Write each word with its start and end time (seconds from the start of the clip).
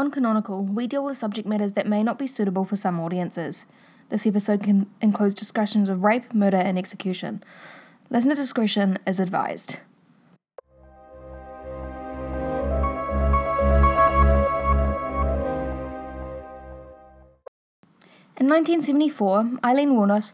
On 0.00 0.10
Canonical, 0.10 0.64
we 0.64 0.86
deal 0.86 1.04
with 1.04 1.18
subject 1.18 1.46
matters 1.46 1.72
that 1.72 1.86
may 1.86 2.02
not 2.02 2.18
be 2.18 2.26
suitable 2.26 2.64
for 2.64 2.74
some 2.74 2.98
audiences. 2.98 3.66
This 4.08 4.26
episode 4.26 4.62
can 4.62 4.88
includes 5.02 5.34
discussions 5.34 5.90
of 5.90 6.02
rape, 6.02 6.32
murder, 6.32 6.56
and 6.56 6.78
execution. 6.78 7.44
Listener 8.08 8.34
discretion 8.34 8.98
is 9.06 9.20
advised. 9.20 9.76
In 18.38 18.48
1974, 18.48 19.58
Aileen 19.62 19.90
Wuornos 19.90 20.32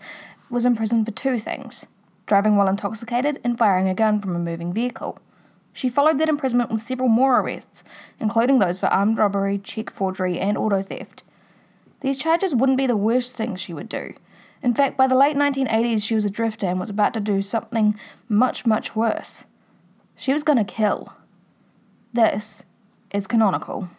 was 0.48 0.64
imprisoned 0.64 1.06
for 1.06 1.10
two 1.10 1.40
things 1.40 1.86
driving 2.28 2.54
while 2.54 2.68
intoxicated 2.68 3.40
and 3.42 3.58
firing 3.58 3.88
a 3.88 3.94
gun 3.94 4.20
from 4.20 4.36
a 4.36 4.38
moving 4.38 4.72
vehicle. 4.72 5.18
She 5.76 5.90
followed 5.90 6.18
that 6.18 6.30
imprisonment 6.30 6.70
with 6.70 6.80
several 6.80 7.10
more 7.10 7.38
arrests, 7.38 7.84
including 8.18 8.60
those 8.60 8.78
for 8.78 8.86
armed 8.86 9.18
robbery, 9.18 9.58
check 9.58 9.90
forgery, 9.90 10.40
and 10.40 10.56
auto 10.56 10.80
theft. 10.80 11.22
These 12.00 12.16
charges 12.16 12.54
wouldn't 12.54 12.78
be 12.78 12.86
the 12.86 12.96
worst 12.96 13.36
things 13.36 13.60
she 13.60 13.74
would 13.74 13.90
do. 13.90 14.14
In 14.62 14.72
fact, 14.72 14.96
by 14.96 15.06
the 15.06 15.14
late 15.14 15.36
1980s, 15.36 16.02
she 16.02 16.14
was 16.14 16.24
a 16.24 16.30
drifter 16.30 16.64
and 16.66 16.80
was 16.80 16.88
about 16.88 17.12
to 17.12 17.20
do 17.20 17.42
something 17.42 18.00
much, 18.26 18.64
much 18.64 18.96
worse. 18.96 19.44
She 20.14 20.32
was 20.32 20.42
going 20.42 20.56
to 20.56 20.64
kill. 20.64 21.12
This 22.10 22.64
is 23.10 23.26
canonical. 23.26 23.90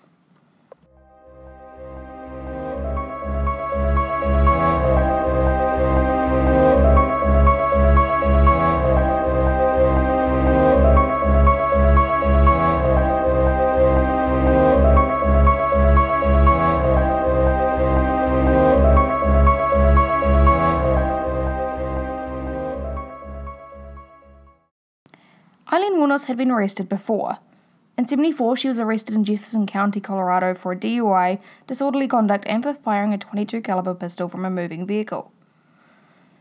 Had 26.26 26.38
been 26.38 26.52
arrested 26.52 26.90
before. 26.90 27.40
In 27.98 28.08
74, 28.08 28.58
she 28.58 28.68
was 28.68 28.80
arrested 28.80 29.16
in 29.16 29.24
Jefferson 29.24 29.66
County, 29.66 30.00
Colorado 30.00 30.54
for 30.54 30.72
a 30.72 30.76
DUI, 30.76 31.40
disorderly 31.66 32.08
conduct, 32.08 32.46
and 32.48 32.62
for 32.62 32.74
firing 32.74 33.14
a 33.14 33.18
22 33.18 33.62
caliber 33.62 33.96
pistol 33.96 34.28
from 34.28 34.46
a 34.46 34.50
moving 34.50 34.86
vehicle. 34.86 35.32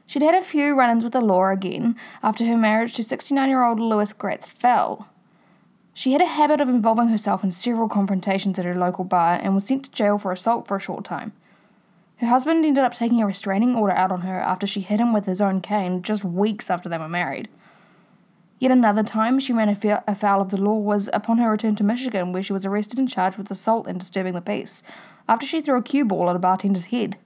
She'd 0.06 0.22
had 0.22 0.34
a 0.34 0.42
few 0.42 0.74
run-ins 0.74 1.02
with 1.02 1.14
the 1.14 1.20
law 1.20 1.50
again 1.50 1.96
after 2.22 2.44
her 2.46 2.56
marriage 2.56 2.94
to 2.94 3.02
69-year-old 3.02 3.80
Louis 3.80 4.12
Gratz 4.12 4.46
fell. 4.46 5.08
She 5.94 6.12
had 6.12 6.20
a 6.20 6.26
habit 6.26 6.60
of 6.60 6.68
involving 6.68 7.08
herself 7.08 7.42
in 7.42 7.50
several 7.50 7.88
confrontations 7.88 8.58
at 8.58 8.66
her 8.66 8.74
local 8.74 9.04
bar 9.04 9.40
and 9.42 9.54
was 9.54 9.64
sent 9.64 9.84
to 9.84 9.90
jail 9.90 10.18
for 10.18 10.30
assault 10.32 10.68
for 10.68 10.76
a 10.76 10.80
short 10.80 11.04
time. 11.04 11.32
Her 12.18 12.26
husband 12.26 12.64
ended 12.64 12.84
up 12.84 12.94
taking 12.94 13.22
a 13.22 13.26
restraining 13.26 13.74
order 13.74 13.94
out 13.94 14.12
on 14.12 14.20
her 14.20 14.38
after 14.38 14.66
she 14.66 14.80
hit 14.80 15.00
him 15.00 15.12
with 15.12 15.26
his 15.26 15.40
own 15.40 15.60
cane 15.60 16.02
just 16.02 16.22
weeks 16.22 16.70
after 16.70 16.88
they 16.88 16.98
were 16.98 17.08
married. 17.08 17.48
Yet 18.58 18.70
another 18.70 19.02
time 19.02 19.38
she 19.38 19.52
ran 19.52 19.68
afoul 19.68 20.40
of 20.40 20.50
the 20.50 20.56
law 20.56 20.78
was 20.78 21.10
upon 21.12 21.38
her 21.38 21.50
return 21.50 21.76
to 21.76 21.84
Michigan, 21.84 22.32
where 22.32 22.42
she 22.42 22.54
was 22.54 22.64
arrested 22.64 22.98
and 22.98 23.08
charged 23.08 23.36
with 23.36 23.50
assault 23.50 23.86
and 23.86 24.00
disturbing 24.00 24.32
the 24.32 24.40
peace, 24.40 24.82
after 25.28 25.44
she 25.44 25.60
threw 25.60 25.76
a 25.76 25.82
cue 25.82 26.04
ball 26.04 26.30
at 26.30 26.36
a 26.36 26.38
bartender's 26.38 26.86
head. 26.86 27.18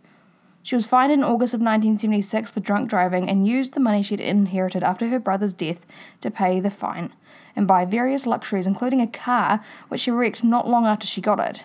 She 0.62 0.74
was 0.74 0.86
fined 0.86 1.12
in 1.12 1.22
August 1.22 1.54
of 1.54 1.60
1976 1.60 2.50
for 2.50 2.60
drunk 2.60 2.90
driving 2.90 3.28
and 3.28 3.46
used 3.46 3.72
the 3.72 3.80
money 3.80 4.02
she'd 4.02 4.20
inherited 4.20 4.82
after 4.82 5.08
her 5.08 5.18
brother's 5.18 5.54
death 5.54 5.86
to 6.20 6.30
pay 6.30 6.60
the 6.60 6.70
fine 6.70 7.12
and 7.56 7.66
buy 7.66 7.84
various 7.84 8.26
luxuries, 8.26 8.66
including 8.66 9.00
a 9.00 9.06
car, 9.06 9.64
which 9.88 10.02
she 10.02 10.10
wrecked 10.10 10.44
not 10.44 10.68
long 10.68 10.84
after 10.84 11.06
she 11.06 11.20
got 11.20 11.40
it. 11.40 11.64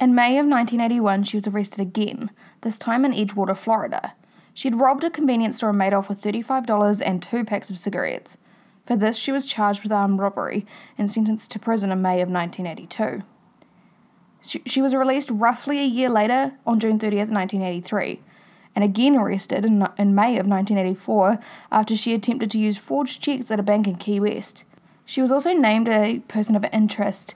In 0.00 0.14
May 0.14 0.38
of 0.38 0.46
1981, 0.46 1.24
she 1.24 1.36
was 1.36 1.46
arrested 1.46 1.80
again, 1.80 2.30
this 2.62 2.78
time 2.78 3.04
in 3.04 3.12
Edgewater, 3.12 3.56
Florida. 3.56 4.14
She'd 4.52 4.74
robbed 4.74 5.04
a 5.04 5.10
convenience 5.10 5.58
store 5.58 5.70
and 5.70 5.78
made 5.78 5.94
off 5.94 6.08
with 6.08 6.20
$35 6.20 7.02
and 7.04 7.22
two 7.22 7.44
packs 7.44 7.70
of 7.70 7.78
cigarettes. 7.78 8.36
For 8.86 8.96
this, 8.96 9.16
she 9.16 9.32
was 9.32 9.44
charged 9.44 9.82
with 9.82 9.92
armed 9.92 10.20
robbery 10.20 10.64
and 10.96 11.10
sentenced 11.10 11.50
to 11.50 11.58
prison 11.58 11.90
in 11.90 12.00
May 12.00 12.20
of 12.22 12.30
1982. 12.30 13.24
She 14.64 14.80
was 14.80 14.94
released 14.94 15.28
roughly 15.30 15.80
a 15.80 15.84
year 15.84 16.08
later 16.08 16.52
on 16.64 16.78
June 16.78 16.98
30th, 16.98 17.30
1983, 17.30 18.20
and 18.76 18.84
again 18.84 19.16
arrested 19.16 19.64
in, 19.64 19.88
in 19.98 20.14
May 20.14 20.38
of 20.38 20.46
1984 20.46 21.40
after 21.72 21.96
she 21.96 22.14
attempted 22.14 22.50
to 22.52 22.58
use 22.58 22.76
forged 22.76 23.20
checks 23.20 23.50
at 23.50 23.58
a 23.58 23.64
bank 23.64 23.88
in 23.88 23.96
Key 23.96 24.20
West. 24.20 24.64
She 25.04 25.20
was 25.20 25.32
also 25.32 25.52
named 25.52 25.88
a 25.88 26.20
person 26.28 26.54
of 26.54 26.64
interest 26.72 27.34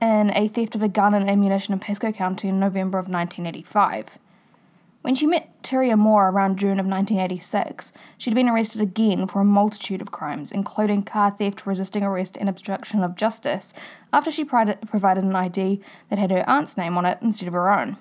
in 0.00 0.32
a 0.34 0.48
theft 0.48 0.74
of 0.74 0.82
a 0.82 0.88
gun 0.88 1.14
and 1.14 1.30
ammunition 1.30 1.72
in 1.72 1.78
Pasco 1.78 2.10
County 2.10 2.48
in 2.48 2.58
November 2.58 2.98
of 2.98 3.08
1985. 3.08 4.18
When 5.04 5.14
she 5.14 5.26
met 5.26 5.62
Terry 5.62 5.94
Moore 5.94 6.30
around 6.30 6.58
June 6.58 6.80
of 6.80 6.86
1986, 6.86 7.92
she'd 8.16 8.34
been 8.34 8.48
arrested 8.48 8.80
again 8.80 9.26
for 9.26 9.42
a 9.42 9.44
multitude 9.44 10.00
of 10.00 10.10
crimes, 10.10 10.50
including 10.50 11.02
car 11.02 11.30
theft, 11.30 11.66
resisting 11.66 12.02
arrest, 12.02 12.38
and 12.38 12.48
obstruction 12.48 13.04
of 13.04 13.14
justice, 13.14 13.74
after 14.14 14.30
she 14.30 14.44
provided 14.44 15.24
an 15.24 15.36
ID 15.36 15.82
that 16.08 16.18
had 16.18 16.30
her 16.30 16.48
aunt's 16.48 16.78
name 16.78 16.96
on 16.96 17.04
it 17.04 17.18
instead 17.20 17.48
of 17.48 17.52
her 17.52 17.70
own. 17.70 17.98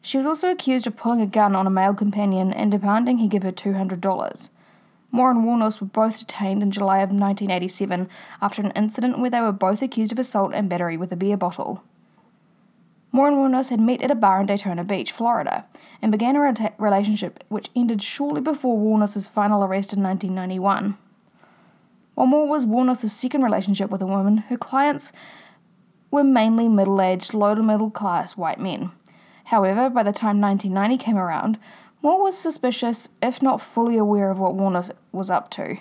She 0.00 0.16
was 0.16 0.24
also 0.24 0.50
accused 0.50 0.86
of 0.86 0.96
pulling 0.96 1.20
a 1.20 1.26
gun 1.26 1.54
on 1.54 1.66
a 1.66 1.70
male 1.70 1.92
companion 1.92 2.54
and 2.54 2.72
demanding 2.72 3.18
he 3.18 3.28
give 3.28 3.42
her 3.42 3.52
$200. 3.52 4.50
Moore 5.10 5.30
and 5.30 5.44
Wuornos 5.44 5.82
were 5.82 5.86
both 5.86 6.20
detained 6.20 6.62
in 6.62 6.70
July 6.70 7.00
of 7.00 7.10
1987 7.10 8.08
after 8.40 8.62
an 8.62 8.70
incident 8.70 9.18
where 9.18 9.28
they 9.28 9.42
were 9.42 9.52
both 9.52 9.82
accused 9.82 10.12
of 10.12 10.18
assault 10.18 10.54
and 10.54 10.70
battery 10.70 10.96
with 10.96 11.12
a 11.12 11.16
beer 11.16 11.36
bottle. 11.36 11.84
Moore 13.16 13.28
and 13.28 13.38
Wuornos 13.38 13.70
had 13.70 13.80
met 13.80 14.02
at 14.02 14.10
a 14.10 14.14
bar 14.14 14.42
in 14.42 14.46
Daytona 14.46 14.84
Beach, 14.84 15.10
Florida, 15.10 15.64
and 16.02 16.12
began 16.12 16.36
a 16.36 16.40
re- 16.42 16.72
relationship 16.76 17.42
which 17.48 17.70
ended 17.74 18.02
shortly 18.02 18.42
before 18.42 18.76
Wuornos' 18.76 19.26
final 19.26 19.64
arrest 19.64 19.94
in 19.94 20.02
1991. 20.02 20.98
While 22.14 22.26
Moore 22.26 22.46
was 22.46 22.66
Wuornos' 22.66 23.08
second 23.08 23.42
relationship 23.42 23.88
with 23.88 24.02
a 24.02 24.06
woman, 24.06 24.36
her 24.36 24.58
clients 24.58 25.14
were 26.10 26.22
mainly 26.22 26.68
middle 26.68 27.00
aged, 27.00 27.32
low 27.32 27.54
to 27.54 27.62
middle 27.62 27.90
class 27.90 28.36
white 28.36 28.60
men. 28.60 28.90
However, 29.44 29.88
by 29.88 30.02
the 30.02 30.12
time 30.12 30.38
1990 30.38 31.02
came 31.02 31.16
around, 31.16 31.58
Moore 32.02 32.22
was 32.22 32.36
suspicious, 32.36 33.08
if 33.22 33.40
not 33.40 33.62
fully 33.62 33.96
aware 33.96 34.30
of 34.30 34.38
what 34.38 34.54
Wuornos 34.54 34.90
was 35.12 35.30
up 35.30 35.48
to. 35.52 35.78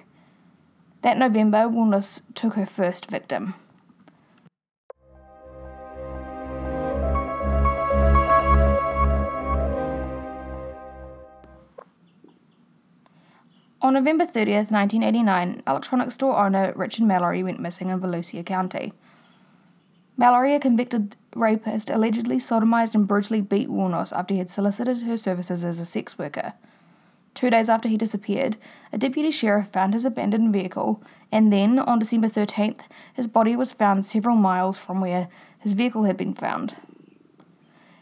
That 1.02 1.18
November, 1.18 1.68
Wuornos 1.68 2.22
took 2.34 2.54
her 2.54 2.66
first 2.66 3.08
victim. 3.08 3.56
On 13.86 13.94
November 13.94 14.26
30th, 14.26 14.72
1989, 14.72 15.62
electronics 15.68 16.16
store 16.16 16.44
owner 16.44 16.74
Richard 16.76 17.06
Mallory 17.06 17.44
went 17.44 17.60
missing 17.60 17.90
in 17.90 18.00
Volusia 18.00 18.44
County. 18.44 18.94
Mallory, 20.18 20.56
a 20.56 20.60
convicted 20.60 21.16
rapist, 21.36 21.92
allegedly 21.92 22.38
sodomized 22.38 22.96
and 22.96 23.08
brutally 23.08 23.42
beat 23.42 23.70
Wuornos 23.70 24.12
after 24.12 24.34
he 24.34 24.40
had 24.40 24.50
solicited 24.50 25.04
her 25.04 25.16
services 25.16 25.64
as 25.64 25.80
a 25.80 25.86
sex 25.86 26.18
worker. 26.18 26.54
Two 27.36 27.52
days 27.52 27.70
after 27.70 27.88
he 27.88 27.96
disappeared, 27.96 28.58
a 28.92 28.98
deputy 28.98 29.30
sheriff 29.30 29.68
found 29.68 29.94
his 29.94 30.04
abandoned 30.04 30.52
vehicle, 30.52 31.04
and 31.32 31.54
then, 31.54 31.78
on 31.78 32.00
December 32.00 32.28
13th, 32.28 32.80
his 33.14 33.28
body 33.28 33.56
was 33.56 33.72
found 33.72 34.04
several 34.04 34.36
miles 34.36 34.80
from 34.80 35.00
where 35.00 35.28
his 35.60 35.74
vehicle 35.74 36.06
had 36.06 36.18
been 36.18 36.34
found. 36.34 36.76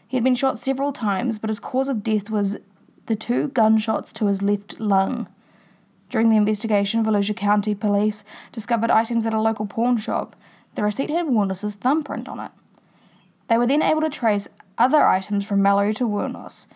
He 0.08 0.16
had 0.16 0.24
been 0.24 0.34
shot 0.34 0.58
several 0.58 0.94
times, 0.94 1.38
but 1.38 1.50
his 1.50 1.60
cause 1.60 1.90
of 1.90 2.02
death 2.02 2.30
was 2.30 2.56
the 3.04 3.16
two 3.16 3.48
gunshots 3.48 4.14
to 4.14 4.28
his 4.28 4.40
left 4.40 4.80
lung. 4.80 5.28
During 6.10 6.30
the 6.30 6.36
investigation, 6.36 7.04
Volusia 7.04 7.36
County 7.36 7.74
Police 7.74 8.24
discovered 8.52 8.90
items 8.90 9.26
at 9.26 9.34
a 9.34 9.40
local 9.40 9.66
pawn 9.66 9.96
shop. 9.96 10.36
The 10.74 10.82
receipt 10.82 11.10
had 11.10 11.26
Wuornos' 11.26 11.74
thumbprint 11.74 12.28
on 12.28 12.40
it. 12.40 12.50
They 13.48 13.58
were 13.58 13.66
then 13.66 13.82
able 13.82 14.00
to 14.00 14.10
trace 14.10 14.48
other 14.78 15.02
items 15.02 15.44
from 15.44 15.62
Mallory 15.62 15.94
to 15.94 16.08
Wuornos. 16.08 16.66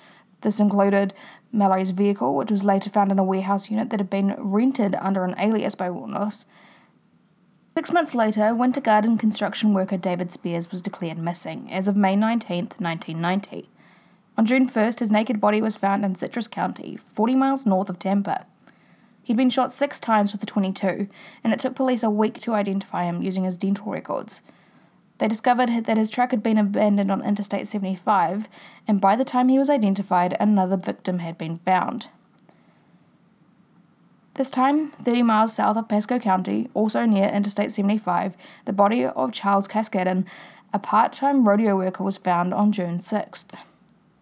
This 0.42 0.60
included 0.60 1.14
Mallory's 1.52 1.90
vehicle, 1.90 2.34
which 2.36 2.50
was 2.50 2.64
later 2.64 2.90
found 2.90 3.10
in 3.10 3.18
a 3.18 3.24
warehouse 3.24 3.70
unit 3.70 3.90
that 3.90 4.00
had 4.00 4.10
been 4.10 4.34
rented 4.38 4.94
under 4.96 5.24
an 5.24 5.34
alias 5.38 5.74
by 5.74 5.88
Wuornos. 5.88 6.44
Six 7.76 7.92
months 7.92 8.14
later, 8.14 8.54
Winter 8.54 8.80
Garden 8.80 9.16
construction 9.16 9.72
worker 9.72 9.96
David 9.96 10.32
Spears 10.32 10.70
was 10.70 10.82
declared 10.82 11.18
missing 11.18 11.70
as 11.70 11.86
of 11.86 11.96
May 11.96 12.16
19, 12.16 12.70
1990. 12.78 13.68
On 14.36 14.46
June 14.46 14.68
1st, 14.68 15.00
his 15.00 15.10
naked 15.10 15.40
body 15.40 15.60
was 15.60 15.76
found 15.76 16.04
in 16.04 16.14
Citrus 16.14 16.48
County, 16.48 16.98
40 17.14 17.34
miles 17.34 17.66
north 17.66 17.88
of 17.88 17.98
Tampa. 17.98 18.46
He'd 19.28 19.36
been 19.36 19.50
shot 19.50 19.74
six 19.74 20.00
times 20.00 20.32
with 20.32 20.42
a 20.42 20.46
22, 20.46 21.06
and 21.44 21.52
it 21.52 21.60
took 21.60 21.74
police 21.74 22.02
a 22.02 22.08
week 22.08 22.40
to 22.40 22.54
identify 22.54 23.04
him 23.04 23.20
using 23.20 23.44
his 23.44 23.58
dental 23.58 23.92
records. 23.92 24.40
They 25.18 25.28
discovered 25.28 25.84
that 25.84 25.98
his 25.98 26.08
truck 26.08 26.30
had 26.30 26.42
been 26.42 26.56
abandoned 26.56 27.12
on 27.12 27.22
Interstate 27.22 27.68
75, 27.68 28.48
and 28.86 29.02
by 29.02 29.16
the 29.16 29.26
time 29.26 29.50
he 29.50 29.58
was 29.58 29.68
identified, 29.68 30.34
another 30.40 30.78
victim 30.78 31.18
had 31.18 31.36
been 31.36 31.58
found. 31.58 32.08
This 34.32 34.48
time, 34.48 34.92
30 34.92 35.24
miles 35.24 35.54
south 35.54 35.76
of 35.76 35.90
Pasco 35.90 36.18
County, 36.18 36.70
also 36.72 37.04
near 37.04 37.28
Interstate 37.28 37.70
75, 37.70 38.34
the 38.64 38.72
body 38.72 39.04
of 39.04 39.32
Charles 39.32 39.68
Carskaddon, 39.68 40.24
a 40.72 40.78
part 40.78 41.12
time 41.12 41.46
rodeo 41.46 41.76
worker 41.76 42.02
was 42.02 42.16
found 42.16 42.54
on 42.54 42.72
June 42.72 42.98
6th. 42.98 43.58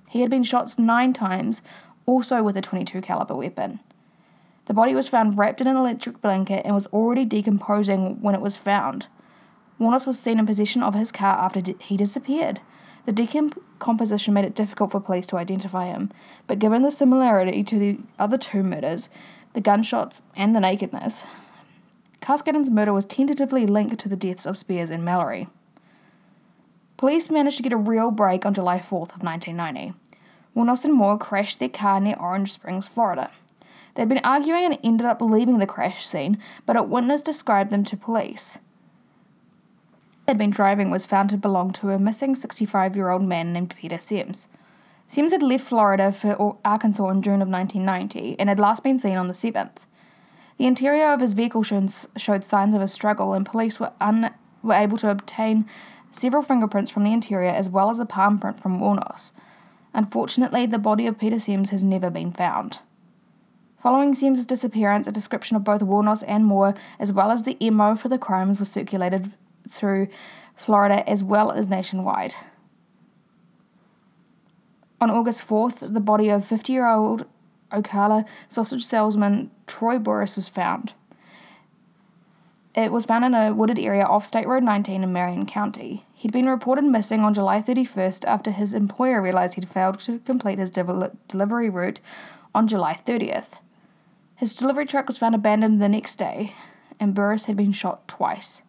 He 0.09 0.23
had 0.23 0.31
been 0.31 0.43
shot 0.43 0.77
nine 0.81 1.13
times, 1.13 1.63
also 2.07 2.43
with 2.43 2.57
a 2.57 2.61
22 2.61 3.01
caliber 3.03 3.37
weapon. 3.37 3.79
The 4.67 4.75
body 4.75 4.95
was 4.95 5.09
found 5.09 5.39
wrapped 5.39 5.61
in 5.61 5.67
an 5.67 5.77
electric 5.77 6.21
blanket 6.21 6.63
and 6.65 6.75
was 6.75 6.87
already 6.89 7.25
decomposing 7.25 8.21
when 8.21 8.35
it 8.35 8.41
was 8.41 8.57
found. 8.57 9.07
Wuornos 9.81 10.07
was 10.07 10.19
seen 10.19 10.39
in 10.39 10.47
possession 10.47 10.83
of 10.83 10.95
his 10.95 11.13
car 11.13 11.39
after 11.39 11.63
he 11.81 11.97
disappeared. 11.97 12.61
The 13.05 13.13
decomposition 13.13 14.35
made 14.35 14.45
it 14.45 14.55
difficult 14.55 14.91
for 14.91 15.01
police 15.01 15.27
to 15.29 15.37
identify 15.37 15.87
him, 15.87 16.11
but 16.47 16.59
given 16.59 16.83
the 16.83 16.91
similarity 16.91 17.63
to 17.63 17.79
the 17.79 17.99
other 18.19 18.37
two 18.37 18.65
murders, 18.65 19.09
the 19.53 19.61
gunshots, 19.61 20.23
and 20.35 20.55
the 20.55 20.61
nakedness, 20.61 21.25
Carskaddon's 22.21 22.71
murder 22.71 22.93
was 22.93 23.05
tentatively 23.05 23.67
linked 23.67 23.99
to 24.01 24.09
the 24.09 24.17
deaths 24.17 24.47
of 24.47 24.59
Spears 24.59 24.91
and 24.91 25.05
Mallory. 25.05 25.47
Police 26.97 27.31
managed 27.31 27.59
to 27.59 27.63
get 27.63 27.73
a 27.73 27.77
real 27.77 28.11
break 28.11 28.45
on 28.45 28.55
July 28.55 28.79
4th 28.79 29.15
of 29.15 29.23
1990. 29.23 29.95
Wuornos 30.57 30.85
and 30.85 30.95
Moore 30.95 31.19
crashed 31.19 31.61
their 31.61 31.69
car 31.69 32.01
near 32.01 32.17
Orange 32.19 32.53
Springs, 32.53 32.89
Florida. 32.89 33.31
They'd 33.97 34.09
been 34.09 34.21
arguing 34.23 34.67
and 34.67 34.79
ended 34.85 35.07
up 35.07 35.23
leaving 35.23 35.59
the 35.59 35.67
crash 35.67 36.07
scene, 36.07 36.39
but 36.67 36.77
a 36.77 36.83
witness 36.83 37.23
described 37.23 37.71
them 37.71 37.83
to 37.85 37.97
police. 37.97 38.59
They'd 40.27 40.39
been 40.39 40.51
driving 40.51 40.91
was 40.91 41.07
found 41.07 41.31
to 41.31 41.37
belong 41.37 41.73
to 41.75 41.91
a 41.91 41.99
missing 41.99 42.35
65 42.35 42.95
year 42.95 43.11
old 43.11 43.23
man 43.23 43.53
named 43.53 43.75
Peter 43.77 43.97
Siems. 43.97 44.49
Siems 45.09 45.31
had 45.31 45.43
left 45.43 45.67
Florida 45.67 46.13
for 46.13 46.59
Arkansas 46.65 47.09
in 47.09 47.23
June 47.23 47.41
of 47.41 47.49
1990 47.49 48.39
and 48.39 48.49
had 48.49 48.59
last 48.59 48.83
been 48.83 48.99
seen 48.99 49.17
on 49.17 49.29
the 49.29 49.35
7th. 49.35 49.87
The 50.59 50.67
interior 50.67 51.13
of 51.13 51.21
his 51.21 51.33
vehicle 51.33 51.63
showed 51.63 52.45
signs 52.45 52.75
of 52.75 52.81
a 52.81 52.89
struggle, 52.89 53.35
and 53.35 53.45
police 53.45 53.79
were, 53.79 53.93
un- 54.01 54.35
were 54.63 54.75
able 54.75 54.97
to 54.99 55.11
obtain 55.11 55.67
several 56.11 56.43
fingerprints 56.43 56.91
from 56.91 57.05
the 57.05 57.13
interior 57.13 57.51
as 57.51 57.69
well 57.69 57.91
as 57.91 57.99
a 57.99 58.07
palm 58.07 58.39
print 58.39 58.59
from 58.59 58.81
Wuornos. 58.81 59.33
Unfortunately, 59.93 60.67
the 60.67 60.79
body 60.79 61.07
of 61.07 61.19
Peter 61.19 61.37
Siems 61.37 61.69
has 61.71 61.85
never 61.85 62.11
been 62.11 62.33
found. 62.33 62.81
Following 63.87 64.17
Siems's 64.17 64.47
disappearance, 64.47 65.07
a 65.07 65.13
description 65.13 65.57
of 65.57 65.63
both 65.63 65.81
Wuornos 65.81 66.25
and 66.27 66.45
Moore, 66.45 66.75
as 66.99 67.13
well 67.13 67.31
as 67.31 67.45
the 67.45 67.57
MO 67.71 67.95
for 67.95 68.09
the 68.09 68.19
crimes, 68.19 68.59
was 68.59 68.69
circulated 68.69 69.33
through 69.69 70.09
Florida 70.57 71.09
as 71.09 71.23
well 71.23 71.53
as 71.53 71.69
nationwide. 71.69 72.35
On 75.01 75.09
August 75.09 75.47
4th, 75.47 75.95
the 75.95 76.01
body 76.01 76.29
of 76.29 76.45
50 76.45 76.73
year 76.73 76.89
old 76.89 77.27
Ocala 77.71 78.25
sausage 78.49 78.85
salesman 78.85 79.53
Troy 79.69 80.01
Burress 80.01 80.35
was 80.35 80.49
found. 80.49 80.95
It 82.75 82.91
was 82.91 83.07
found 83.07 83.25
in 83.25 83.35
a 83.35 83.55
wooded 83.55 83.79
area 83.79 84.03
off 84.03 84.27
State 84.27 84.49
Road 84.49 84.65
19 84.65 85.05
in 85.05 85.13
Marion 85.13 85.47
County. 85.47 86.05
He'd 86.13 86.33
been 86.33 86.49
reported 86.49 86.83
missing 86.83 87.21
on 87.21 87.35
July 87.35 87.63
31st 87.63 88.25
after 88.25 88.51
his 88.51 88.75
employer 88.75 89.23
realized 89.23 89.55
he'd 89.55 89.69
failed 89.69 90.01
to 90.01 90.19
complete 90.19 90.59
his 90.59 90.71
delivery 90.71 91.71
route 91.71 92.01
on 92.53 92.67
July 92.67 92.99
30th. 93.07 93.61
His 94.37 94.53
delivery 94.53 94.85
truck 94.85 95.07
was 95.07 95.17
found 95.17 95.35
abandoned 95.35 95.81
the 95.81 95.89
next 95.89 96.17
day, 96.17 96.53
and 97.01 97.15
Burress 97.15 97.47
had 97.47 97.57
been 97.57 97.73
shot 97.73 98.07
twice. 98.07 98.61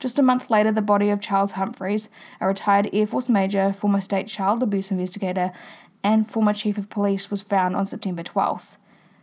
Just 0.00 0.18
a 0.18 0.22
month 0.22 0.50
later, 0.50 0.72
the 0.72 0.82
body 0.82 1.10
of 1.10 1.20
Charles 1.20 1.52
Humphreys, 1.52 2.08
a 2.40 2.46
retired 2.48 2.90
Air 2.92 3.06
Force 3.06 3.28
major, 3.28 3.72
former 3.72 4.00
state 4.00 4.26
child 4.26 4.62
abuse 4.62 4.90
investigator, 4.90 5.52
and 6.02 6.30
former 6.30 6.52
chief 6.52 6.76
of 6.76 6.90
police, 6.90 7.30
was 7.30 7.42
found 7.42 7.76
on 7.76 7.86
September 7.86 8.24
12th. 8.24 8.76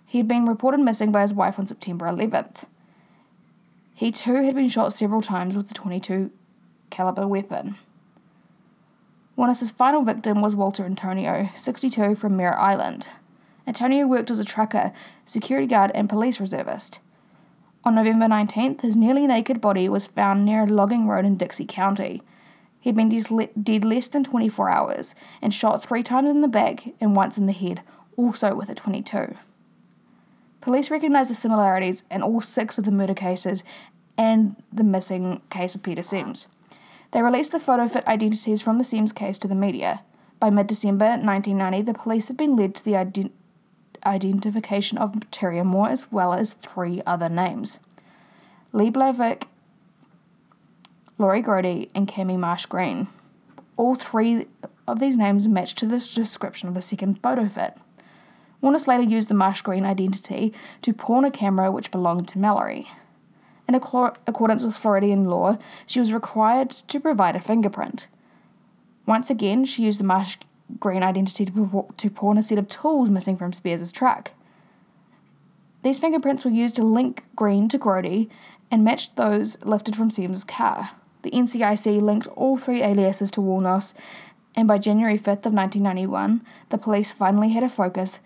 He 0.06 0.18
had 0.18 0.28
been 0.28 0.46
reported 0.46 0.80
missing 0.80 1.12
by 1.12 1.22
his 1.22 1.34
wife 1.34 1.60
on 1.60 1.68
September 1.68 2.06
11th. 2.06 2.64
He 3.94 4.12
too 4.12 4.36
had 4.36 4.56
been 4.56 4.70
shot 4.70 4.94
several 4.94 5.22
times 5.22 5.56
with 5.56 5.70
a 5.70 5.74
22 5.74 6.32
caliber 6.90 7.28
weapon. 7.28 7.76
Wuornos's 9.38 9.72
final 9.72 10.04
victim 10.04 10.42
was 10.42 10.56
Walter 10.56 10.86
Antonio, 10.86 11.50
62, 11.56 12.16
from 12.16 12.38
Merritt 12.38 12.58
Island. 12.58 13.10
Antonio 13.72 14.06
worked 14.06 14.30
as 14.30 14.38
a 14.38 14.44
trucker, 14.44 14.92
security 15.24 15.66
guard, 15.66 15.92
and 15.96 16.10
police 16.10 16.42
reservist. 16.42 17.00
On 17.86 17.96
November 17.96 18.26
19th, 18.26 18.82
his 18.82 18.98
nearly 18.98 19.26
naked 19.26 19.62
body 19.62 19.88
was 19.88 20.08
found 20.08 20.44
near 20.44 20.64
a 20.64 20.68
logging 20.68 21.08
road 21.08 21.24
in 21.24 21.38
Dixie 21.38 21.66
County. 21.66 22.22
He 22.82 22.90
had 22.90 22.98
been 22.98 23.08
dead 23.08 23.86
less 23.86 24.10
than 24.10 24.26
24 24.26 24.70
hours 24.70 25.16
and 25.42 25.54
shot 25.54 25.82
three 25.82 26.04
times 26.04 26.30
in 26.30 26.42
the 26.42 26.50
back 26.50 26.84
and 27.00 27.16
once 27.16 27.38
in 27.38 27.46
the 27.46 27.54
head, 27.54 27.82
also 28.18 28.54
with 28.56 28.68
a 28.68 28.76
22. 28.76 29.38
Police 30.60 30.92
recognised 30.92 31.30
the 31.30 31.36
similarities 31.36 32.04
in 32.12 32.22
all 32.22 32.42
six 32.42 32.78
of 32.78 32.84
the 32.84 32.92
murder 32.92 33.14
cases 33.14 33.64
and 34.18 34.62
the 34.74 34.84
missing 34.84 35.42
case 35.50 35.76
of 35.76 35.82
Peter 35.82 36.02
Siems. 36.02 36.46
They 37.12 37.22
released 37.22 37.54
the 37.54 37.60
photo 37.62 37.88
fit 37.88 38.06
identities 38.06 38.62
from 38.62 38.80
the 38.80 38.84
Siems 38.84 39.16
case 39.16 39.38
to 39.38 39.48
the 39.48 39.56
media. 39.56 40.02
By 40.42 40.50
mid 40.50 40.68
December 40.68 41.06
1990, 41.06 41.84
the 41.84 41.98
police 41.98 42.28
had 42.28 42.36
been 42.36 42.58
led 42.58 42.76
to 42.76 42.84
the 42.84 42.92
ident- 42.92 43.32
identification 44.06 44.98
of 44.98 45.14
Tyria 45.32 45.66
Moore 45.66 45.90
as 45.90 46.12
well 46.12 46.34
as 46.34 46.54
three 46.54 47.02
other 47.06 47.30
names 47.30 47.80
Lee 48.74 48.90
Blahovec, 48.90 49.44
Lori 51.18 51.44
Grody, 51.44 51.90
and 51.94 52.08
Cami 52.08 52.38
Marsh 52.38 52.66
Green. 52.66 53.08
All 53.78 53.96
three 53.96 54.48
of 54.88 55.00
these 55.00 55.18
names 55.18 55.48
match 55.48 55.76
to 55.76 55.86
the 55.86 56.00
description 56.00 56.70
of 56.70 56.76
the 56.76 56.82
second 56.82 57.22
photo 57.22 57.48
fit. 57.48 57.78
Warner 58.62 58.80
later 58.86 59.04
used 59.04 59.28
the 59.28 59.34
Marsh 59.34 59.62
Green 59.62 59.86
identity 59.86 60.54
to 60.84 60.94
pawn 60.94 61.26
a 61.26 61.32
camera 61.32 61.72
which 61.72 61.92
belonged 61.92 62.28
to 62.30 62.38
Mallory. 62.38 62.88
In 63.68 63.76
accordance 63.76 64.64
with 64.64 64.76
Floridian 64.76 65.26
law, 65.26 65.58
she 65.86 66.00
was 66.00 66.14
required 66.14 66.70
to 66.70 67.00
provide 67.00 67.36
a 67.36 67.42
fingerprint. 67.42 68.08
Once 69.06 69.30
again, 69.30 69.66
she 69.66 69.84
used 69.84 70.00
the 70.00 70.04
Marsh 70.04 70.38
Green 70.80 71.04
identity 71.04 71.46
to, 71.46 72.10
pawn 72.10 72.38
a 72.38 72.44
set 72.44 72.58
of 72.58 72.68
tools 72.68 73.10
missing 73.10 73.38
from 73.38 73.54
Spears' 73.54 73.92
truck. 73.92 74.32
These 75.84 76.00
fingerprints 76.00 76.46
were 76.46 76.52
used 76.52 76.76
to 76.76 76.84
link 76.84 77.24
Green 77.36 77.68
to 77.70 77.80
Grody 77.80 78.30
and 78.70 78.84
matched 78.84 79.16
those 79.16 79.62
lifted 79.64 79.96
from 79.96 80.12
Siems' 80.12 80.48
car. 80.48 80.92
The 81.24 81.32
NCIC 81.32 82.02
linked 82.02 82.28
all 82.28 82.58
three 82.58 82.82
aliases 82.82 83.32
to 83.32 83.42
Wuornos, 83.42 83.94
and 84.56 84.68
by 84.68 84.78
January 84.78 85.18
5th 85.18 85.46
of 85.46 85.54
1991, 85.54 86.42
the 86.70 86.78
police 86.78 87.12
finally 87.12 87.50
had 87.50 87.64
a 87.64 87.70
focus 87.70 88.20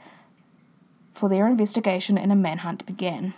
for 1.13 1.29
their 1.29 1.47
investigation 1.47 2.17
and 2.17 2.31
a 2.31 2.35
manhunt 2.35 2.85
began. 2.85 3.33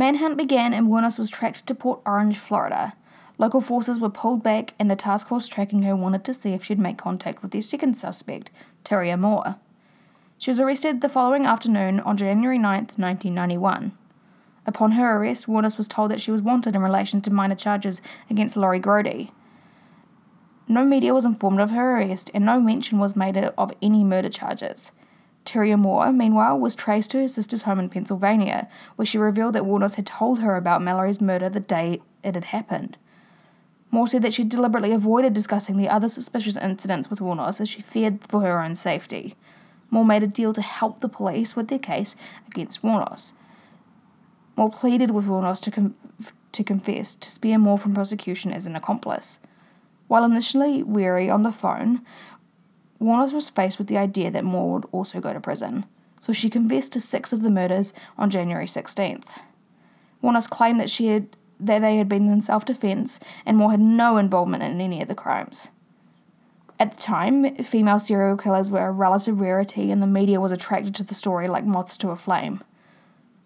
Manhunt 0.00 0.38
began 0.38 0.72
and 0.72 0.86
Wuornos 0.88 1.18
was 1.18 1.28
tracked 1.28 1.66
to 1.66 1.74
Port 1.74 2.00
Orange, 2.06 2.38
Florida. 2.38 2.94
Local 3.36 3.60
forces 3.60 4.00
were 4.00 4.08
pulled 4.08 4.42
back, 4.42 4.72
and 4.78 4.90
the 4.90 4.96
task 4.96 5.28
force 5.28 5.46
tracking 5.46 5.82
her 5.82 5.94
wanted 5.94 6.24
to 6.24 6.32
see 6.32 6.54
if 6.54 6.64
she'd 6.64 6.78
make 6.78 6.96
contact 6.96 7.42
with 7.42 7.50
their 7.50 7.60
second 7.60 7.98
suspect, 7.98 8.50
Tyria 8.82 9.18
Moore. 9.18 9.56
She 10.38 10.50
was 10.50 10.58
arrested 10.58 11.02
the 11.02 11.10
following 11.10 11.44
afternoon 11.44 12.00
on 12.00 12.16
January 12.16 12.56
9, 12.56 12.72
1991. 12.96 13.92
Upon 14.64 14.92
her 14.92 15.18
arrest, 15.18 15.46
Wuornos 15.46 15.76
was 15.76 15.86
told 15.86 16.10
that 16.10 16.20
she 16.22 16.30
was 16.30 16.40
wanted 16.40 16.74
in 16.74 16.80
relation 16.80 17.20
to 17.20 17.30
minor 17.30 17.54
charges 17.54 18.00
against 18.30 18.56
Lori 18.56 18.80
Grody. 18.80 19.32
No 20.66 20.86
media 20.86 21.12
was 21.12 21.26
informed 21.26 21.60
of 21.60 21.72
her 21.72 21.98
arrest, 21.98 22.30
and 22.32 22.46
no 22.46 22.58
mention 22.58 22.98
was 22.98 23.14
made 23.14 23.36
of 23.36 23.72
any 23.82 24.02
murder 24.02 24.30
charges. 24.30 24.92
Tyria 25.44 25.78
Moore, 25.78 26.12
meanwhile, 26.12 26.58
was 26.58 26.74
traced 26.74 27.10
to 27.12 27.18
her 27.18 27.28
sister's 27.28 27.62
home 27.62 27.78
in 27.78 27.88
Pennsylvania, 27.88 28.68
where 28.96 29.06
she 29.06 29.18
revealed 29.18 29.54
that 29.54 29.64
Wuornos 29.64 29.96
had 29.96 30.06
told 30.06 30.40
her 30.40 30.56
about 30.56 30.82
Mallory's 30.82 31.20
murder 31.20 31.48
the 31.48 31.60
day 31.60 32.02
it 32.22 32.34
had 32.34 32.44
happened. 32.46 32.96
Moore 33.90 34.06
said 34.06 34.22
that 34.22 34.34
she 34.34 34.44
deliberately 34.44 34.92
avoided 34.92 35.34
discussing 35.34 35.76
the 35.76 35.88
other 35.88 36.08
suspicious 36.08 36.56
incidents 36.56 37.10
with 37.10 37.18
Wuornos 37.18 37.60
as 37.60 37.68
she 37.68 37.82
feared 37.82 38.20
for 38.28 38.40
her 38.42 38.62
own 38.62 38.76
safety. 38.76 39.34
Moore 39.90 40.04
made 40.04 40.22
a 40.22 40.28
deal 40.28 40.52
to 40.52 40.62
help 40.62 41.00
the 41.00 41.08
police 41.08 41.56
with 41.56 41.68
their 41.68 41.78
case 41.78 42.14
against 42.46 42.82
Wuornos. 42.82 43.32
Moore 44.56 44.70
pleaded 44.70 45.10
with 45.10 45.24
Wuornos 45.24 45.60
to, 45.62 45.70
com- 45.70 45.96
to 46.52 46.62
confess 46.62 47.14
to 47.16 47.30
spare 47.30 47.58
Moore 47.58 47.78
from 47.78 47.94
prosecution 47.94 48.52
as 48.52 48.66
an 48.66 48.76
accomplice. 48.76 49.40
While 50.06 50.24
initially 50.24 50.82
weary 50.82 51.30
on 51.30 51.42
the 51.42 51.52
phone, 51.52 52.02
Wuornos 53.00 53.32
was 53.32 53.48
faced 53.48 53.78
with 53.78 53.86
the 53.86 53.96
idea 53.96 54.30
that 54.30 54.44
Moore 54.44 54.74
would 54.74 54.86
also 54.92 55.20
go 55.20 55.32
to 55.32 55.40
prison, 55.40 55.86
so 56.20 56.32
she 56.32 56.50
confessed 56.50 56.92
to 56.92 57.00
six 57.00 57.32
of 57.32 57.42
the 57.42 57.50
murders 57.50 57.94
on 58.18 58.30
January 58.30 58.66
16th. 58.66 59.38
Wuornos 60.22 60.48
claimed 60.48 60.78
that 60.80 60.90
she 60.90 61.06
had 61.08 61.28
that 61.58 61.80
they 61.80 61.96
had 61.96 62.08
been 62.08 62.28
in 62.28 62.40
self-defense 62.40 63.20
and 63.44 63.56
Moore 63.56 63.72
had 63.72 63.80
no 63.80 64.16
involvement 64.16 64.62
in 64.62 64.80
any 64.80 65.02
of 65.02 65.08
the 65.08 65.14
crimes. 65.14 65.68
At 66.78 66.92
the 66.92 67.00
time, 67.00 67.54
female 67.56 67.98
serial 67.98 68.38
killers 68.38 68.70
were 68.70 68.86
a 68.86 68.90
relative 68.92 69.40
rarity 69.40 69.90
and 69.90 70.02
the 70.02 70.06
media 70.06 70.40
was 70.40 70.52
attracted 70.52 70.94
to 70.94 71.04
the 71.04 71.14
story 71.14 71.48
like 71.48 71.64
moths 71.64 71.98
to 71.98 72.10
a 72.10 72.16
flame. 72.16 72.62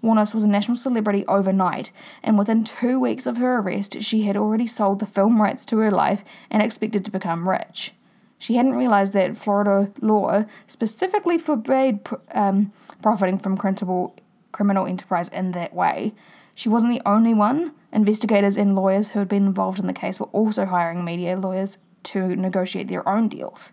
Wuornos 0.03 0.35
was 0.35 0.45
a 0.45 0.49
national 0.49 0.77
celebrity 0.77 1.25
overnight, 1.27 1.91
and 2.23 2.39
within 2.39 2.63
two 2.63 3.01
weeks 3.01 3.27
of 3.27 3.39
her 3.39 3.57
arrest, 3.57 4.03
she 4.03 4.25
had 4.25 4.37
already 4.37 4.67
sold 4.67 5.01
the 5.01 5.07
film 5.07 5.41
rights 5.41 5.65
to 5.65 5.79
her 5.79 5.91
life 5.91 6.23
and 6.51 6.63
expected 6.63 7.05
to 7.05 7.11
become 7.11 7.49
rich. 7.49 7.93
She 8.39 8.57
hadn't 8.57 8.75
realized 8.75 9.13
that 9.15 9.37
Florida 9.37 9.91
law 10.01 10.45
specifically 10.67 11.39
forbade 11.39 12.01
um, 12.33 12.73
profiting 13.03 13.39
from 13.39 13.57
criminal 13.57 14.87
enterprise 14.87 15.29
in 15.29 15.53
that 15.53 15.75
way. 15.75 16.13
She 16.55 16.69
wasn't 16.69 16.93
the 16.93 17.09
only 17.09 17.35
one. 17.35 17.73
Investigators 17.93 18.57
and 18.57 18.75
lawyers 18.75 19.11
who 19.11 19.19
had 19.21 19.29
been 19.29 19.47
involved 19.47 19.79
in 19.79 19.87
the 19.87 19.93
case 19.93 20.21
were 20.21 20.27
also 20.27 20.67
hiring 20.67 21.05
media 21.05 21.37
lawyers 21.39 21.79
to 22.05 22.37
negotiate 22.37 22.89
their 22.89 23.09
own 23.09 23.29
deals. 23.29 23.73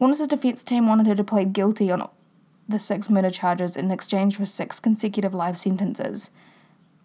Wuornos's 0.00 0.28
defense 0.28 0.62
team 0.62 0.86
wanted 0.86 1.06
her 1.06 1.14
to 1.14 1.24
plead 1.24 1.52
guilty 1.52 1.90
on 1.90 2.08
the 2.68 2.78
six 2.78 3.08
murder 3.08 3.30
charges 3.30 3.76
in 3.76 3.90
exchange 3.90 4.36
for 4.36 4.44
six 4.44 4.80
consecutive 4.80 5.34
life 5.34 5.56
sentences. 5.56 6.30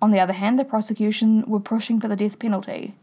On 0.02 0.12
the 0.12 0.20
other 0.20 0.34
hand, 0.34 0.60
the 0.60 0.66
prosecution 0.66 1.44
were 1.48 1.60
pushing 1.60 2.00
for 2.00 2.08
the 2.08 2.16
death 2.16 2.40
penalty. 2.40 2.96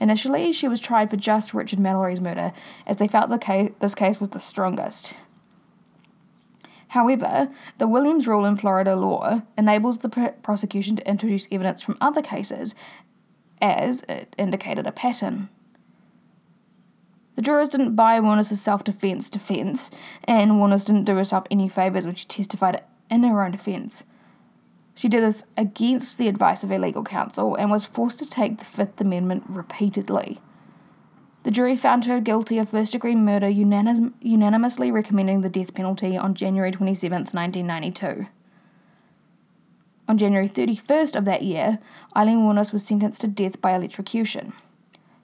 Initially, 0.00 0.50
she 0.50 0.66
was 0.66 0.80
tried 0.80 1.10
for 1.10 1.16
just 1.16 1.52
Richard 1.52 1.78
Mallory's 1.78 2.20
murder, 2.20 2.52
as 2.86 2.96
they 2.96 3.06
felt 3.06 3.28
the 3.28 3.38
case, 3.38 3.70
this 3.80 3.94
case 3.94 4.18
was 4.18 4.30
the 4.30 4.40
strongest. 4.40 5.14
However, 6.88 7.50
the 7.78 7.86
Williams 7.86 8.26
rule 8.26 8.44
in 8.44 8.56
Florida 8.56 8.96
law 8.96 9.42
enables 9.56 9.98
the 9.98 10.08
pr- 10.08 10.28
prosecution 10.42 10.96
to 10.96 11.08
introduce 11.08 11.46
evidence 11.52 11.82
from 11.82 11.98
other 12.00 12.22
cases, 12.22 12.74
as 13.60 14.02
it 14.08 14.34
indicated 14.38 14.86
a 14.86 14.92
pattern. 14.92 15.50
The 17.36 17.42
jurors 17.42 17.68
didn't 17.68 17.94
buy 17.94 18.18
Warner's 18.20 18.58
self 18.60 18.82
defense 18.82 19.30
defense, 19.30 19.90
and 20.24 20.52
Wuornos 20.52 20.84
didn't 20.84 21.04
do 21.04 21.14
herself 21.14 21.46
any 21.50 21.68
favours 21.68 22.06
when 22.06 22.14
she 22.14 22.26
testified 22.26 22.82
in 23.10 23.22
her 23.22 23.44
own 23.44 23.52
defense. 23.52 24.02
She 24.94 25.08
did 25.08 25.22
this 25.22 25.44
against 25.56 26.18
the 26.18 26.28
advice 26.28 26.62
of 26.62 26.70
her 26.70 26.78
legal 26.78 27.04
counsel 27.04 27.54
and 27.54 27.70
was 27.70 27.86
forced 27.86 28.18
to 28.18 28.28
take 28.28 28.58
the 28.58 28.64
Fifth 28.64 29.00
Amendment 29.00 29.44
repeatedly. 29.48 30.40
The 31.42 31.50
jury 31.50 31.74
found 31.74 32.04
her 32.04 32.20
guilty 32.20 32.58
of 32.58 32.68
first 32.68 32.92
degree 32.92 33.14
murder, 33.14 33.46
unanim- 33.46 34.12
unanimously 34.20 34.90
recommending 34.90 35.40
the 35.40 35.48
death 35.48 35.72
penalty 35.72 36.16
on 36.16 36.34
January 36.34 36.70
27, 36.70 37.28
1992. 37.32 38.26
On 40.06 40.18
January 40.18 40.48
31st 40.48 41.16
of 41.16 41.24
that 41.24 41.42
year, 41.42 41.78
Aileen 42.14 42.40
Wuornos 42.40 42.72
was 42.72 42.84
sentenced 42.84 43.22
to 43.22 43.28
death 43.28 43.60
by 43.60 43.74
electrocution. 43.74 44.52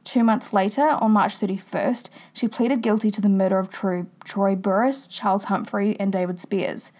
Two 0.05 0.23
months 0.23 0.53
later, 0.53 0.91
on 1.01 1.11
March 1.11 1.39
31st, 1.39 2.09
she 2.33 2.47
pleaded 2.47 2.81
guilty 2.81 3.11
to 3.11 3.21
the 3.21 3.29
murder 3.29 3.59
of 3.59 3.69
Troy, 3.69 4.07
Troy 4.25 4.55
Burress, 4.55 5.09
Charles 5.09 5.45
Humphrey, 5.45 5.99
and 5.99 6.13
David 6.13 6.39
Spears 6.41 6.93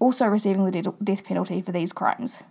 also 0.00 0.26
receiving 0.26 0.64
the 0.64 0.92
death 1.02 1.24
penalty 1.24 1.62
for 1.62 1.70
these 1.70 1.92
crimes. 1.92 2.42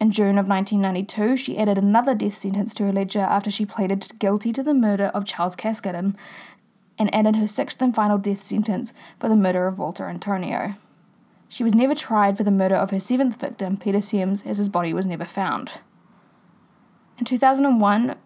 In 0.00 0.10
June 0.10 0.36
of 0.36 0.48
1992, 0.48 1.36
she 1.36 1.56
added 1.56 1.78
another 1.78 2.12
death 2.16 2.36
sentence 2.36 2.74
to 2.74 2.84
her 2.86 2.92
ledger 2.92 3.20
after 3.20 3.52
she 3.52 3.64
pleaded 3.64 4.18
guilty 4.18 4.52
to 4.52 4.64
the 4.64 4.74
murder 4.74 5.12
of 5.14 5.24
Charles 5.24 5.54
Carskaddon 5.54 6.16
and 6.98 7.14
added 7.14 7.36
her 7.36 7.46
sixth 7.46 7.80
and 7.80 7.94
final 7.94 8.18
death 8.18 8.42
sentence 8.42 8.92
for 9.20 9.28
the 9.28 9.36
murder 9.36 9.68
of 9.68 9.78
Walter 9.78 10.08
Antonio. 10.08 10.74
She 11.48 11.62
was 11.62 11.74
never 11.74 11.94
tried 11.94 12.36
for 12.36 12.44
the 12.44 12.50
murder 12.50 12.74
of 12.74 12.90
her 12.90 12.98
seventh 12.98 13.38
victim, 13.38 13.76
Peter 13.76 13.98
Siems, 13.98 14.44
as 14.44 14.58
his 14.58 14.68
body 14.68 14.92
was 14.92 15.06
never 15.06 15.24
found. 15.24 15.70
In 17.18 17.24
2001, 17.24 18.16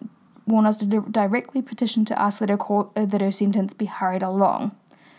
Wuornos 0.48 1.12
directly 1.12 1.60
petitioned 1.60 2.06
to 2.06 2.18
ask 2.18 2.38
that 2.38 2.48
her, 2.48 2.56
court, 2.56 2.88
uh, 2.96 3.04
that 3.04 3.20
her 3.20 3.32
sentence 3.32 3.74
be 3.74 3.86
hurried 3.86 4.22
along. 4.22 4.76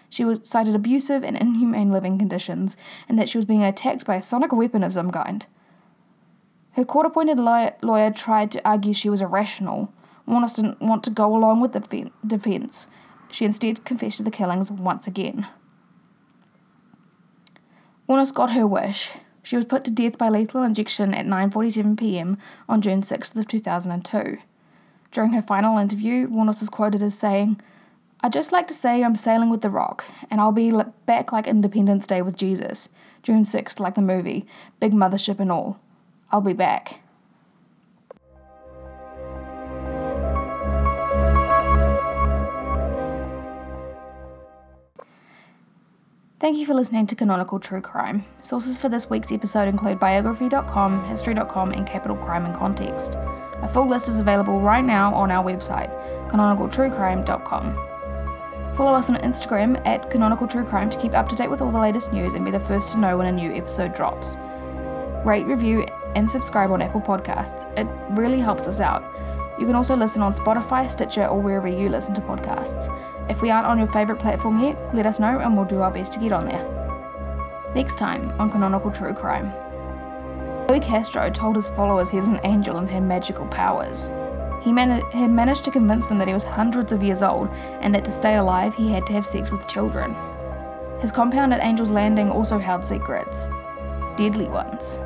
She 0.09 0.23
was 0.25 0.39
cited 0.43 0.75
abusive 0.75 1.23
and 1.23 1.35
inhumane 1.35 1.91
living 1.91 2.17
conditions, 2.17 2.77
and 3.09 3.19
that 3.19 3.29
she 3.29 3.37
was 3.37 3.45
being 3.45 3.63
attacked 3.63 4.05
by 4.05 4.15
a 4.15 4.21
sonic 4.21 4.51
weapon 4.51 4.83
of 4.83 4.93
some 4.93 5.11
kind. 5.11 5.45
Her 6.71 6.85
court 6.85 7.07
appointed 7.07 7.39
lawyer, 7.39 8.11
tried 8.11 8.51
to 8.51 8.67
argue 8.67 8.93
she 8.93 9.09
was 9.09 9.21
irrational. 9.21 9.91
Wuornos 10.27 10.55
didn't 10.55 10.81
want 10.81 11.03
to 11.05 11.09
go 11.09 11.35
along 11.35 11.59
with 11.59 11.73
the 11.73 12.11
defense. 12.25 12.87
She 13.31 13.45
instead 13.45 13.83
confessed 13.83 14.17
to 14.17 14.23
the 14.23 14.31
killings 14.31 14.69
once 14.69 15.07
again. 15.07 15.47
Wuornos 18.07 18.33
got 18.33 18.51
her 18.51 18.67
wish. 18.67 19.11
She 19.43 19.55
was 19.55 19.65
put 19.65 19.83
to 19.85 19.91
death 19.91 20.17
by 20.17 20.29
lethal 20.29 20.63
injection 20.63 21.13
at 21.13 21.25
9:47 21.25 21.97
p.m. 21.97 22.37
on 22.69 22.81
June 22.81 23.01
6th 23.01 23.35
of 23.35 23.47
2002. 23.47 24.37
During 25.11 25.31
her 25.31 25.41
final 25.41 25.77
interview, 25.77 26.27
Wuornos 26.27 26.61
is 26.61 26.69
quoted 26.69 27.01
as 27.01 27.17
saying, 27.17 27.59
I'd 28.21 28.33
just 28.33 28.51
like 28.51 28.67
to 28.67 28.73
say 28.73 29.03
I'm 29.03 29.15
sailing 29.15 29.49
with 29.49 29.61
the 29.61 29.69
rock, 29.69 30.05
and 30.29 30.41
I'll 30.41 30.51
be 30.51 30.71
back 31.05 31.31
like 31.31 31.47
Independence 31.47 32.07
Day 32.07 32.21
with 32.21 32.35
Jesus, 32.35 32.89
June 33.21 33.43
6th, 33.43 33.79
like 33.79 33.95
the 33.95 34.01
movie, 34.01 34.47
big 34.79 34.93
mothership 34.93 35.39
and 35.39 35.51
all. 35.51 35.79
I'll 36.31 36.41
be 36.41 36.53
back. 36.53 37.01
Thank 46.39 46.57
you 46.59 46.67
for 46.67 46.75
listening 46.75 47.07
to 47.07 47.15
Canonical 47.15 47.59
True 47.59 47.81
Crime. 47.81 48.23
Sources 48.41 48.77
for 48.77 48.89
this 48.89 49.09
week's 49.09 49.31
episode 49.31 49.67
include 49.67 49.99
biography.com, 49.99 51.05
history.com, 51.05 51.71
and 51.71 51.87
Capital 51.87 52.15
Crime 52.15 52.45
and 52.45 52.55
Context. 52.55 53.15
A 53.15 53.69
full 53.73 53.87
list 53.87 54.07
is 54.07 54.19
available 54.19 54.59
right 54.61 54.83
now 54.83 55.13
on 55.15 55.31
our 55.31 55.43
website, 55.43 55.89
canonicaltruecrime.com. 56.29 57.96
Follow 58.77 58.93
us 58.93 59.09
on 59.09 59.15
Instagram 59.15 59.83
at 59.87 60.11
Canonical 60.11 60.45
True 60.45 60.63
Crime 60.63 60.91
to 60.91 60.99
keep 60.99 61.15
up 61.15 61.27
to 61.29 61.35
date 61.35 61.49
with 61.49 61.61
all 61.61 61.71
the 61.71 61.79
latest 61.79 62.13
news 62.13 62.35
and 62.35 62.45
be 62.45 62.51
the 62.51 62.59
first 62.59 62.91
to 62.91 62.99
know 62.99 63.17
when 63.17 63.25
a 63.25 63.31
new 63.31 63.51
episode 63.51 63.95
drops. 63.95 64.37
Rate, 65.25 65.47
review, 65.47 65.87
and 66.13 66.29
subscribe 66.29 66.69
on 66.69 66.83
Apple 66.83 67.01
Podcasts. 67.01 67.65
It 67.75 67.87
really 68.15 68.39
helps 68.39 68.67
us 68.67 68.79
out. 68.79 69.01
You 69.59 69.65
can 69.65 69.73
also 69.73 69.95
listen 69.95 70.21
on 70.21 70.31
Spotify, 70.35 70.87
Stitcher, 70.87 71.25
or 71.25 71.41
wherever 71.41 71.67
you 71.67 71.89
listen 71.89 72.13
to 72.13 72.21
podcasts. 72.21 72.87
If 73.31 73.41
we 73.41 73.49
aren't 73.49 73.65
on 73.65 73.79
your 73.79 73.87
favourite 73.87 74.21
platform 74.21 74.61
yet, 74.61 74.77
let 74.93 75.07
us 75.07 75.19
know 75.19 75.39
and 75.39 75.57
we'll 75.57 75.65
do 75.65 75.81
our 75.81 75.89
best 75.89 76.13
to 76.13 76.19
get 76.19 76.31
on 76.31 76.45
there. 76.45 77.71
Next 77.73 77.97
time 77.97 78.31
on 78.39 78.51
Canonical 78.51 78.91
True 78.91 79.15
Crime. 79.15 79.51
Louis 80.69 80.81
Castro 80.81 81.31
told 81.31 81.55
his 81.55 81.67
followers 81.69 82.11
he 82.11 82.19
was 82.19 82.29
an 82.29 82.41
angel 82.43 82.77
and 82.77 82.87
had 82.87 83.01
magical 83.01 83.47
powers. 83.47 84.11
He 84.67 84.73
man- 84.73 84.99
had 85.11 85.31
managed 85.31 85.63
to 85.63 85.71
convince 85.71 86.07
them 86.07 86.17
that 86.17 86.27
he 86.27 86.33
was 86.33 86.43
hundreds 86.43 86.91
of 86.91 87.01
years 87.01 87.23
old 87.23 87.47
and 87.79 87.95
that 87.95 88.03
to 88.03 88.11
stay 88.11 88.35
alive 88.35 88.75
he 88.75 88.91
had 88.91 89.05
to 89.05 89.13
have 89.13 89.25
sex 89.25 89.49
with 89.49 89.65
children. 89.65 90.13
His 90.99 91.09
compound 91.09 91.53
at 91.53 91.61
Angel's 91.61 91.89
Landing 91.89 92.29
also 92.29 92.59
held 92.59 92.85
secrets 92.85 93.47
deadly 94.17 94.49
ones. 94.49 94.99